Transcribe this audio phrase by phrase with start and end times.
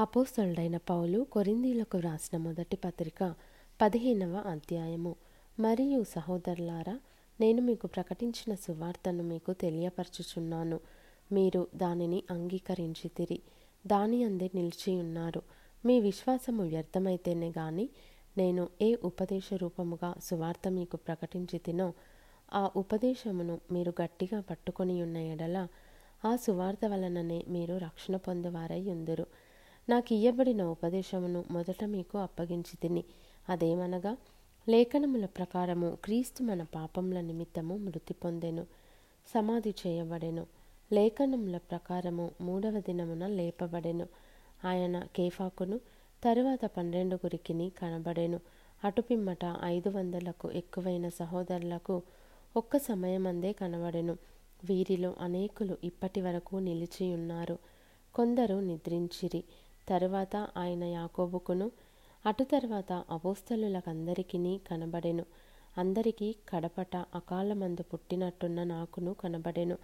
[0.00, 3.34] అపోస్తలుడైన పౌలు కొరిందీలకు వ్రాసిన మొదటి పత్రిక
[3.82, 5.16] పదిహేనవ అధ్యాయము.
[5.60, 7.00] మరియు సహోదరులారా
[7.40, 10.80] నేను మీకు ప్రకటించిన సువార్తను మీకు తెలియపరచుచున్నాను.
[11.32, 13.38] మీరు దానిని అంగీకరించితిరి
[13.86, 15.42] దాని అందే నిలిచి ఉన్నారు.
[15.86, 17.88] మీ విశ్వాసము వ్యర్థమైతేనే గాని
[18.38, 21.92] నేను ఏ ఉపదేశ రూపముగా సువార్త మీకు ప్రకటించి తినో
[22.54, 25.68] ఆ ఉపదేశమును మీరు గట్టిగా పట్టుకొని ఉన్న ఎడల
[26.24, 29.26] ఆ సువార్త వలననే మీరు రక్షణ పొందువారై ఉందురు.
[29.88, 33.04] నాకు ఇయ్యబడిన ఉపదేశమును మొదట మీకు అప్పగించి తిని
[33.48, 34.16] అదేమనగా
[34.68, 38.66] లేఖనముల ప్రకారము క్రీస్తు మన పాపముల నిమిత్తము మృతి పొందెను
[39.34, 40.46] సమాధి చేయబడెను.
[40.92, 44.06] లేఖనముల ప్రకారము మూడవ దినమున లేపబడెను.
[44.64, 45.80] ఆయన కేఫాకును
[46.24, 48.40] తరువాత పన్నెండుగురికిని కనబడెను.
[48.84, 52.02] అటుపిమ్మట ఐదు వందలకు ఎక్కువైన సహోదరులకు
[52.56, 54.16] ఒక్క సమయమందే కనబడెను.
[54.64, 57.58] వీరిలో అనేకులు ఇప్పటి వరకు నిలిచి ఉన్నారు
[58.14, 59.44] కొందరు నిద్రించిరి.
[59.88, 61.70] తరువాత ఆయన యాకోబుకును
[62.26, 65.24] అటు తర్వాత అపోస్తలులకందరికీ కనబడెను.
[65.78, 69.78] అందరికీ కడపట అకాలమందు పుట్టినట్టున్న నాకును కనబడెను.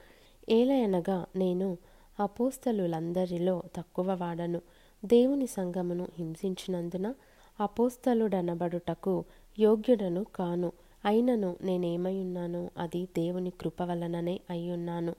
[0.48, 1.78] ఏలయనగా నేను
[2.20, 4.60] అపోస్తలులందరిలో తక్కువ వాడను
[5.04, 7.14] దేవుని సంగమును హింసించినందున
[7.60, 9.24] అపోస్తలుడనబడుటకు
[9.58, 10.72] యోగ్యుడను కాను.
[11.04, 15.14] అయినను నేనేమైయున్నానో అది దేవుని కృప వలననే అయ్యున్నాను.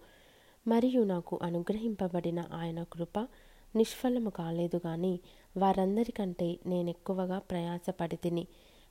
[0.67, 3.27] మరియు నాకు అనుగ్రహింపబడిన ఆయన కృప
[3.75, 5.19] నిష్ఫలము కాలేదు గాని
[5.57, 8.47] వారందరికంటే నేనెక్కువగా ప్రయాసపడి తిని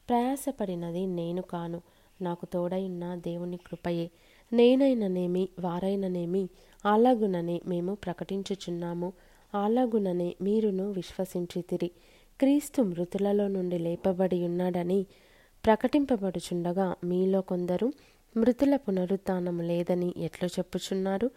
[0.09, 1.83] ప్రయాసపడినది నేను కాను.
[2.23, 4.11] నాకు తోడైన దేవుని కృపయే.
[4.53, 6.49] నేనైననేమి వారైననేమి
[6.87, 9.13] అలాగుననే మేము ప్రకటించుచున్నాము.
[9.55, 11.91] అలాగుననే మీరును విశ్వసించితిరి.
[12.41, 15.07] క్రీస్తు మృతులలో నుండి లేపబడి ఉన్నాడని
[15.67, 17.93] ప్రకటింపబడుచుండగా మీలో కొందరు
[18.37, 21.31] మృతుల పునరుత్నం లేదని ఎట్లు చెప్పుచున్నారు?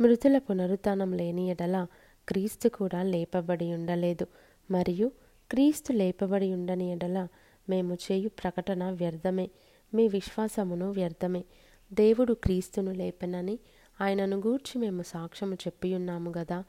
[0.00, 1.86] మృతుల పునరుత్నం లేని ఎడల
[2.28, 4.26] క్రీస్తు కూడా లేపబడి ఉండలేదు.
[4.70, 5.12] మరియు
[5.50, 7.28] క్రీస్తు లేపబడి ఉండని ఎడల
[7.68, 9.50] మేము చేయు ప్రకటన వ్యర్థమే.
[9.94, 11.44] మీ విశ్వాసమును వ్యర్థమే.
[11.92, 13.58] దేవుడు క్రీస్తును లేపనని
[14.00, 16.64] ఆయనను గూర్చి మేము సాక్ష్యము చెప్పియున్నాము గదా.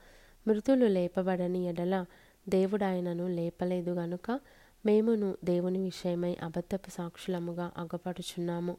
[0.47, 2.05] మృతులు లేపబడని ఎడల
[2.49, 4.39] దేవుడు ఆయనను లేపలేదు గనుక
[4.85, 8.77] మేమును దేవుని విషయమై అబద్ధపు సాక్షులముగా అగపడుచున్నాము.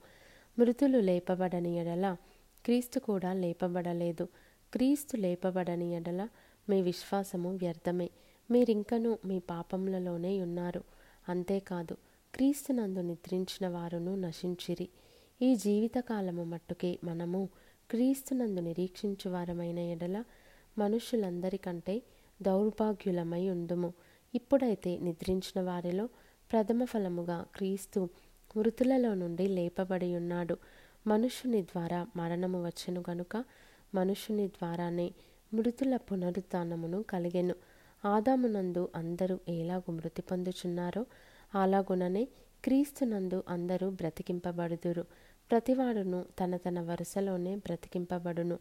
[0.59, 2.16] మృతులు లేపబడని ఎడల
[2.65, 4.25] క్రీస్తు కూడా లేపబడలేదు.
[4.72, 6.28] క్రీస్తు లేపబడని ఎడల
[6.69, 8.10] మీ విశ్వాసము వ్యర్థమే.
[8.50, 10.84] మీరింకనూ మీ పాపములలోనే ఉన్నారు.
[11.28, 11.97] అంతేకాదు
[12.34, 14.88] క్రీస్తునందు నిద్రించిన వారును నశించిరి.
[15.43, 17.49] ఈ జీవితకాలము మట్టుకే మనము
[17.91, 20.25] క్రీస్తునందు నిరీక్షించువారమైన ఎడల
[20.78, 22.03] మనుషులందరికంటే
[22.43, 23.93] దౌర్భాగ్యులమై ఉండుము
[24.34, 26.06] ఇప్పుడైతే నిద్రించిన వారిలో
[26.53, 28.09] ప్రథమ ఫలముగా క్రీస్తు
[28.56, 30.56] మృతులలో నుండి లేపబడి ఉన్నాడు.
[31.06, 33.44] మనుషుని ద్వారా మరణము వచ్చెను గనుక
[33.94, 35.10] మనుషుని ద్వారానే
[35.53, 37.55] మృతుల పునరుత్నమును కలిగెను.
[38.05, 41.06] ఆదామునందు అందరూ ఎలాగు మృతి పొందుచున్నారో
[41.55, 42.28] అలాగుననే
[42.65, 45.05] క్రీస్తునందు అందరూ బ్రతికింపబడుదురు.
[45.50, 48.59] ప్రతివాడును తన తన వరుసలోనే బ్రతికింపబడును.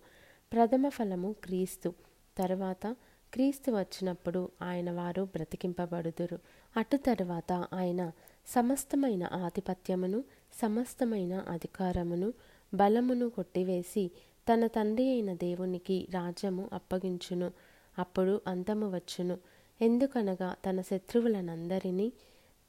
[0.53, 1.93] ప్రథమ ఫలము క్రీస్తు.
[2.37, 2.95] తరువాత
[3.33, 6.39] క్రీస్తు వచ్చినప్పుడు ఆయన వారు బ్రతికింపబడుదురు.
[6.77, 8.11] అటు తరువాత ఆయన
[8.47, 10.23] సమస్తమైన ఆధిపత్యమును
[10.53, 12.33] సమస్తమైన అధికారమును
[12.73, 14.11] బలమును కొట్టివేసి
[14.53, 17.51] తన తండ్రి అయిన దేవునికి రాజ్యము అప్పగించును
[17.99, 19.37] అప్పుడు అంతము వచ్చును.
[19.81, 22.11] ఎందుకనగా తన శత్రువులనందరినీ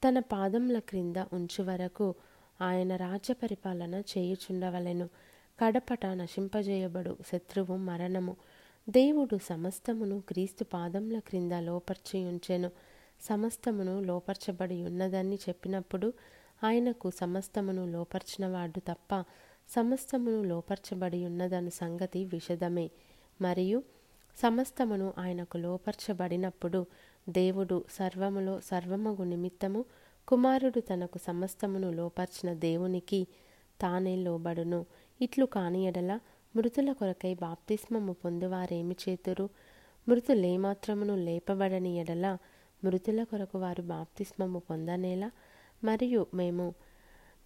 [0.07, 2.15] తన పాదముల క్రింద ఉంచు వరకు
[2.61, 5.09] ఆయన రాజ్య పరిపాలన చేయుచుండవలెను.
[5.59, 8.35] కడపట నశింపజేయబడు శత్రువు మరణము.
[8.89, 12.71] దేవుడు సమస్తమును క్రీస్తు పాదముల క్రింద లోపర్చి ఉంచెను
[13.21, 16.13] సమస్తమును లోపర్చబడి ఉన్నదని చెప్పినప్పుడు
[16.63, 19.23] ఆయనకు సమస్తమును లోపర్చినవాడు తప్ప
[19.71, 22.91] సమస్తమును లోపర్చబడి ఉన్నదను సంగతి విషదమే.
[23.41, 23.83] మరియు
[24.37, 26.85] సమస్తమును ఆయనకు లోపర్చబడినప్పుడు
[27.29, 29.85] దేవుడు సర్వములో సర్వమగు నిమిత్తము
[30.27, 33.27] కుమారుడు తనకు సమస్తమును లోపర్చిన దేవునికి
[33.81, 34.85] తానే లోబడును.
[35.21, 36.19] ఇట్లు కానియడల
[36.55, 39.49] మృతుల కొరకై బాప్తిస్మము పొందువారేమి చేతురు?
[40.09, 42.37] మృతులేమాత్రమును లేపబడని ఎడల
[42.83, 45.31] మృతుల కొరకు వారు బాప్తిస్మము పొందనేలా?
[45.83, 46.73] మరియు మేము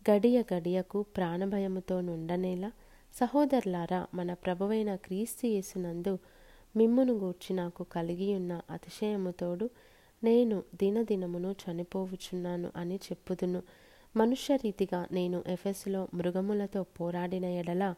[0.09, 2.71] గడియ గడియకు ప్రాణభయముతో నుండనేలా
[3.13, 6.17] సహోదరులారా మన ప్రభువైన క్రీస్తు యేసునందు
[6.75, 9.69] మిమ్మును గూర్చి నాకు కలిగియున్న అతిశయముతోడు
[10.23, 13.61] నేను దినదినమును చనిపోవుచున్నాను అని చెప్పుదును.
[14.17, 17.95] మనుష్యరీతిగా నేను ఎఫెస్లో మృగములతో పోరాడిన ఎడల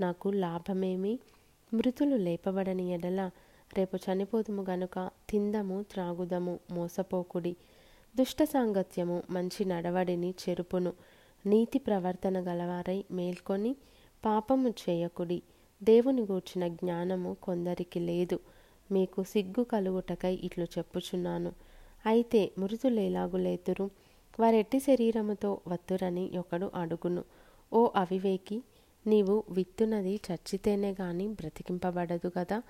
[0.00, 1.18] నాకు లాభమేమి?
[1.74, 3.30] మృతులు లేపబడని ఎడల
[3.76, 7.56] రేపు చనిపోదుము గనుక తిందము త్రాగుదము మోసపోకుడి
[8.16, 10.92] దుష్ట సాంగత్యము మంచి నడవడిని చెరుపును.
[11.46, 13.76] నీతి ప్రవర్తన గలవారై మేల్కొని
[14.24, 15.42] పాపము చేయకుడి.
[15.82, 18.38] దేవుని గూర్చిన జ్ఞానము కొందరికి లేదు.
[18.92, 21.52] మీకు సిగ్గు కలుగుటకై ఇట్లు చెప్పుచున్నాను.
[22.06, 23.90] అయితే మృతులేలాగులేతురు
[24.40, 27.24] వారెట్టి శరీరముతో వత్తురని ఒకడు అడుగును.
[27.72, 28.62] ఓ అవివేకి
[29.06, 32.62] నీవు విత్తునది చచ్చితేనే గాని బ్రతికింపబడదు కదా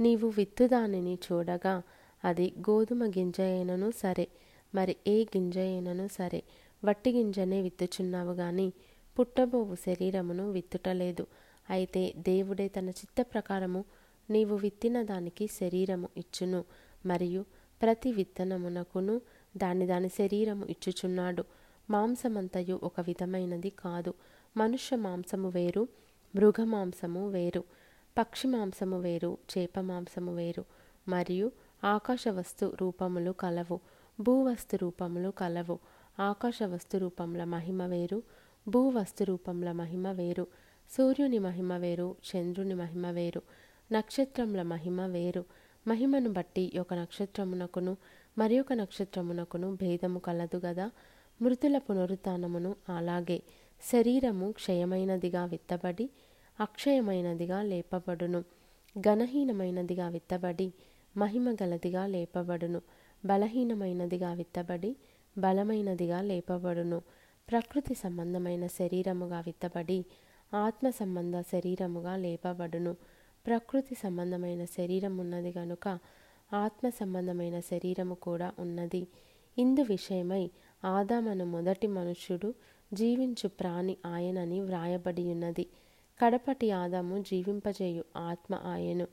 [0.00, 1.82] నీవు విత్తు దానిని చూడగా
[2.24, 4.28] అది గోధుమ గింజ అయినను సరే
[4.74, 6.42] మరి ఏ గింజ అయినను సరే?
[6.84, 8.72] వట్టి గింజనే విత్తుచున్నావు గాని
[9.18, 11.26] పుట్టబోవు శరీరమును విత్తుటలేదు.
[11.70, 13.84] అయితే దేవుడే తన చిత్త ప్రకారము
[14.30, 16.64] నీవు విత్తిన దానికి శరీరము ఇచ్చును.
[17.06, 17.44] మరియు
[17.82, 19.20] ప్రతి విత్తనమునకును
[19.56, 21.44] దాని దాని శరీరము ఇచ్చుచున్నాడు.
[21.90, 24.14] మాంసమంతయు ఒక విధమైనది కాదు.
[24.56, 25.88] మనుష్య మాంసము వేరు
[26.36, 27.64] మృగ మాంసము వేరు
[28.18, 30.64] పక్షి మాంసము వేరు చేప మాంసము వేరు.
[31.08, 31.52] మరియు
[31.84, 33.80] ఆకాశ వస్తు రూపములు కలవు
[34.20, 35.78] భూవస్తు రూపములు కలవు.
[36.20, 38.22] ఆకాశ వస్తురూపంల మహిమ వేరు
[38.68, 40.46] భూ వస్తురూపంల మహిమ వేరు
[40.90, 43.42] సూర్యుని మహిమ వేరు చంద్రుని మహిమ వేరు
[43.92, 45.44] నక్షత్రముల మహిమ వేరు.
[45.88, 47.96] మహిమను బట్టి ఒక నక్షత్రమునకును
[48.38, 50.90] మరి ఒక నక్షత్రమునకును భేదము కలదు గదా.
[51.42, 53.42] మృతుల పునరుత్నమును అలాగే
[53.92, 56.10] శరీరము క్షయమైనదిగా విత్తబడి
[56.60, 58.44] అక్షయమైనదిగా లేపబడును.
[59.00, 60.72] ఘనహీనమైనదిగా విత్తబడి
[61.16, 62.82] మహిమ గలదిగా లేపబడును.
[63.24, 64.96] బలహీనమైనదిగా విత్తబడి
[65.38, 67.02] బలమైనదిగా లేపబడును.
[67.50, 70.04] ప్రకృతి సంబంధమైన శరీరముగా విత్తబడి
[70.54, 72.96] ఆత్మ సంబంధ శరీరముగా లేపబడును.
[73.46, 75.98] ప్రకృతి సంబంధమైన శరీరం ఉన్నది గనుక
[76.52, 79.06] ఆత్మ సంబంధమైన శరీరము కూడా ఉన్నది.
[79.58, 80.50] ఇందు విషయమై
[80.84, 82.54] ఆదామను మొదటి మనుష్యుడు
[82.92, 85.66] జీవించు ప్రాణి ఆయనని వ్రాయబడి ఉన్నది
[86.24, 89.06] కడపటి ఆదాము జీవింపజేయు ఆత్మ ఆయను.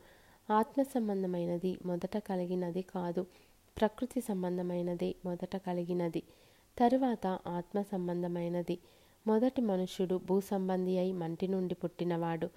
[0.51, 3.25] ఆత్మ సంబంధమైనది మొదట కలిగినది కాదు.
[3.79, 6.23] ప్రకృతి సంబంధమైనది మొదట కలిగినది.
[6.79, 8.79] తరువాత ఆత్మ సంబంధమైనది.
[9.27, 12.50] మొదటి మనుష్యుడు భూ సంబంధి అయి మంటి నుండి పుట్టినవాడు.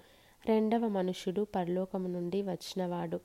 [0.45, 3.19] రెండవ మనుష్యుడు పరలోకము నుండి వచ్చినవాడు.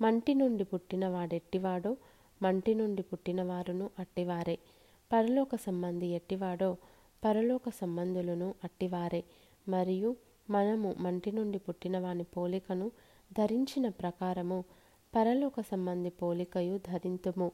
[0.00, 1.96] మంటి నుండి పుట్టిన వాడెట్టివాడో
[2.42, 4.58] మంటి నుండి పుట్టినవారును అట్టివారే.
[5.12, 6.76] పరలోక సంబంధి ఎట్టివాడో
[7.24, 9.24] పరలోక సంబంధులను అట్టివారే.
[9.68, 10.16] మరియు
[10.50, 12.90] మనము మంటి నుండి పుట్టినవాని పోలికను
[13.38, 14.64] ధరించిన ప్రకారము
[15.16, 17.50] పరలోక సంబంధి పోలికయు ధరింతుము.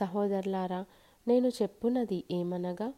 [0.00, 0.84] సహోదరులారా
[1.28, 2.92] నేను చెప్పునది ఏమనగా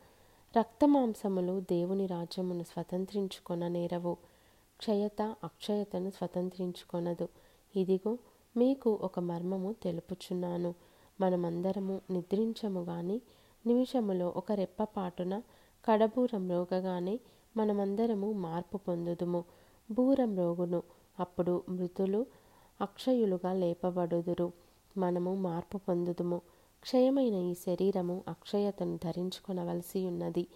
[0.56, 4.17] రక్తమాంసములు దేవుని రాజ్యమును స్వతంత్రించుకొన నేరవు.
[4.79, 7.29] క్షయత అక్షయతను స్వతంత్రించుకొనదు.
[7.76, 8.19] ఇదిగో
[8.56, 10.75] మీకు ఒక మర్మము తెలుపుచున్నాను.
[11.20, 13.20] మనమందరము నిద్రించము గాని
[13.67, 15.43] నిమిషములో ఒక రెప్పపాటున
[15.85, 17.20] కడబూరం రోగగానే
[17.56, 19.44] మనమందరము మార్పు పొందుదుము.
[19.91, 20.82] బూరం రోగును
[21.20, 22.26] అప్పుడు మృతులు
[22.80, 24.52] అక్షయులుగా లేపబడుదురు.
[24.96, 26.40] మనము మార్పు పొందుదుము.
[26.82, 30.46] క్షయమైన ఈ శరీరము అక్షయతను ధరించుకొనవలసి ఉన్నది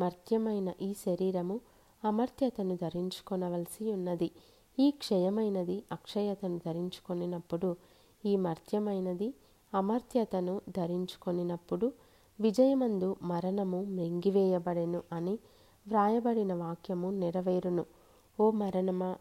[0.00, 1.60] మర్త్యమైన ఈ శరీరము
[2.04, 4.30] అమర్త్యతను ధరించుకొనవలసి ఉన్నది
[4.78, 7.76] ఈ క్షయమైనది అక్షయతను ధరించుకొనినప్పుడు
[8.24, 9.34] ఈ మర్త్యమైనది
[9.74, 11.92] అమర్త్యతను ధరించుకొనినప్పుడు
[12.40, 15.38] విజయమందు మరణము మృంగివేయబడెను అని
[15.88, 17.84] వ్రాయబడిన వాక్యము నెరవేరును.
[18.40, 19.16] ఓ మరణమా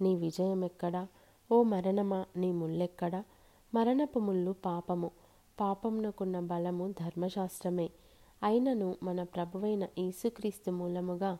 [0.00, 1.06] నీ విజయం ఎక్కడా
[1.52, 3.22] ఓ మరణమా నీ ముళ్ళెక్కడ
[3.74, 5.10] మరణపు ముళ్ళు పాపము.
[5.60, 7.90] పాపమునకున్న బలము ధర్మశాస్త్రమే.
[8.42, 11.38] అయినను మన ప్రభువైన యేసుక్రీస్తు మూలముగా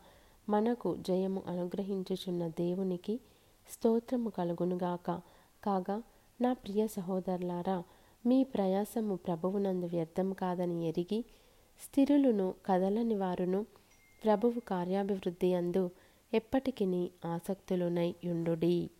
[0.49, 3.21] మనకు జయము అనుగ్రహించుచున్న దేవునికి
[3.69, 5.21] స్తోత్రము కలుగునుగాక.
[5.65, 6.03] కాగా
[6.41, 7.83] నా ప్రియ సహోదరులారా
[8.27, 11.25] మీ ప్రయాసము ప్రభువునందు వ్యర్థం కాదని ఎరిగి
[11.81, 13.67] స్థిరులను కదలని వారును
[14.25, 15.91] ప్రభువు కార్యాభివృద్ధి అందు
[16.35, 18.91] ఎప్పటికీ ఆసక్తులునై యుండుడి